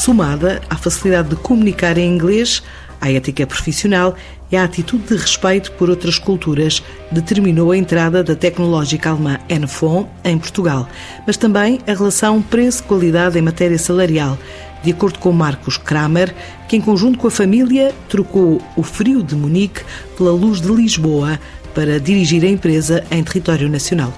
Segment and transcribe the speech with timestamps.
[0.00, 2.62] somada à facilidade de comunicar em inglês,
[2.98, 4.16] à ética profissional
[4.50, 6.82] e à atitude de respeito por outras culturas,
[7.12, 10.88] determinou a entrada da tecnológica alemã Enfon em Portugal,
[11.26, 14.38] mas também a relação preço-qualidade em matéria salarial,
[14.82, 16.34] de acordo com Marcos Kramer,
[16.66, 19.82] que em conjunto com a família trocou o frio de Munique
[20.16, 21.38] pela luz de Lisboa
[21.80, 24.12] para dirigir a empresa em território nacional.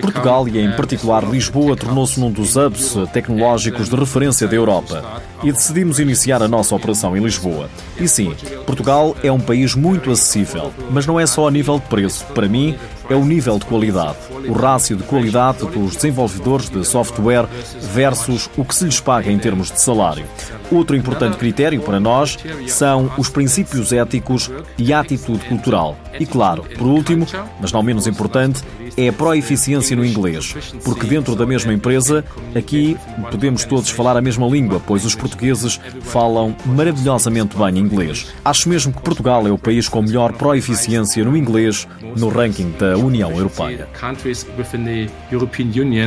[0.00, 5.50] Portugal e, em particular, Lisboa, tornou-se num dos hubs tecnológicos de referência da Europa e
[5.50, 7.68] decidimos iniciar a nossa operação em Lisboa.
[7.98, 8.32] E sim,
[8.64, 12.24] Portugal é um país muito acessível, mas não é só a nível de preço.
[12.26, 12.78] Para mim,
[13.10, 14.18] é o nível de qualidade,
[14.48, 17.48] o rácio de qualidade dos desenvolvedores de software
[17.92, 20.24] versus o que se lhes paga em termos de salário.
[20.72, 25.98] Outro importante critério para nós são os princípios éticos e a atitude cultural.
[26.18, 27.26] E claro, por último,
[27.60, 28.62] mas não menos importante,
[28.96, 32.96] é a proeficiência no inglês, porque dentro da mesma empresa, aqui
[33.30, 38.26] podemos todos falar a mesma língua, pois os portugueses falam maravilhosamente bem inglês.
[38.44, 42.96] Acho mesmo que Portugal é o país com melhor proeficiência no inglês no ranking da
[42.96, 43.88] União Europeia.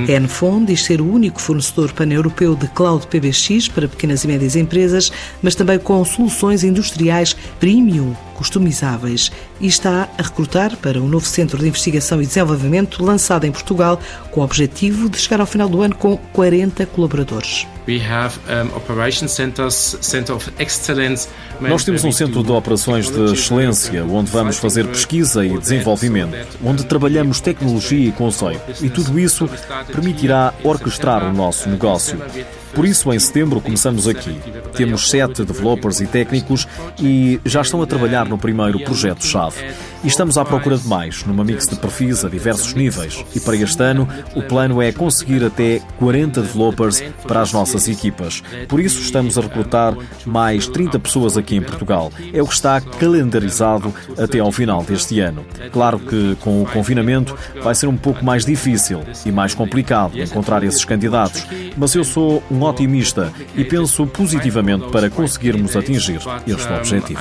[0.07, 4.54] A Enfon diz ser o único fornecedor pan-europeu de cloud PBX para pequenas e médias
[4.55, 5.11] empresas,
[5.41, 11.57] mas também com soluções industriais premium customizáveis e está a recrutar para um novo centro
[11.57, 13.99] de investigação e desenvolvimento lançado em Portugal
[14.31, 17.65] com o objetivo de chegar ao final do ano com 40 colaboradores.
[21.61, 26.83] Nós temos um centro de operações de excelência onde vamos fazer pesquisa e desenvolvimento, onde
[26.83, 29.47] trabalhamos tecnologia e conceito e tudo isso
[29.87, 32.19] permitirá orquestrar o nosso negócio.
[32.75, 34.37] Por isso, em setembro, começamos aqui.
[34.75, 36.67] Temos sete developers e técnicos
[36.99, 39.73] e já estão a trabalhar no primeiro projeto-chave.
[40.03, 43.23] E estamos à procura de mais, numa mix de perfis a diversos níveis.
[43.33, 48.43] E para este ano, o plano é conseguir até 40 developers para as nossas equipas.
[48.67, 52.11] Por isso, estamos a recrutar mais 30 pessoas aqui em Portugal.
[52.33, 55.45] É o que está calendarizado até ao final deste ano.
[55.71, 60.61] Claro que com o confinamento vai ser um pouco mais difícil e mais complicado encontrar
[60.63, 61.45] esses candidatos,
[61.77, 67.19] mas eu sou um otimista e penso positivamente para conseguirmos atingir este objetivo.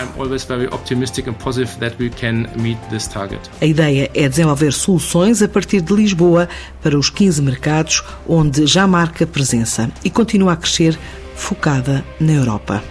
[3.60, 6.48] A ideia é desenvolver soluções a partir de Lisboa
[6.82, 10.98] para os 15 mercados onde já marca presença e continua a crescer
[11.34, 12.82] focada na Europa.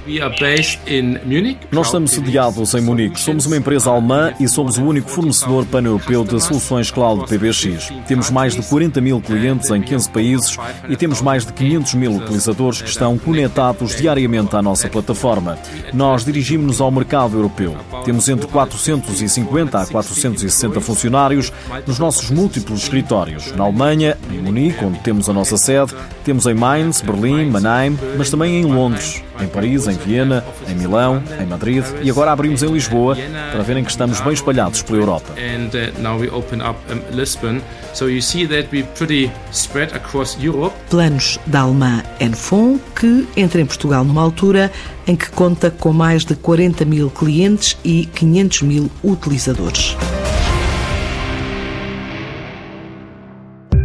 [1.71, 3.19] Nós estamos sediados em Munique.
[3.19, 7.91] Somos uma empresa alemã e somos o único fornecedor pan-europeu de soluções cloud PBX.
[8.07, 10.57] Temos mais de 40 mil clientes em 15 países
[10.89, 15.57] e temos mais de 500 mil utilizadores que estão conectados diariamente à nossa plataforma.
[15.93, 17.75] Nós dirigimos-nos ao mercado europeu.
[18.05, 21.51] Temos entre 450 a 460 funcionários
[21.87, 23.51] nos nossos múltiplos escritórios.
[23.53, 25.93] Na Alemanha, em Munique, onde temos a nossa sede,
[26.23, 31.21] temos em Mainz, Berlim, Mannheim, mas também em Londres, em Paris, em Viena, em Milão,
[31.39, 33.15] em Madrid e agora abrimos em Lisboa
[33.51, 35.33] para verem que estamos bem espalhados pela Europa.
[40.89, 44.71] Planos da alemã Enfon que entra em Portugal numa altura
[45.05, 49.95] em que conta com mais de 40 mil clientes e 500 mil utilizadores.